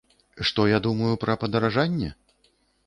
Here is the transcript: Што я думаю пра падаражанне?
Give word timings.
Што 0.49 0.61
я 0.69 0.79
думаю 0.87 1.13
пра 1.25 1.37
падаражанне? 1.45 2.13